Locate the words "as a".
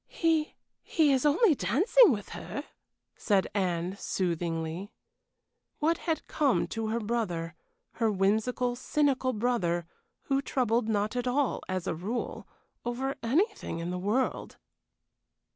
11.69-11.93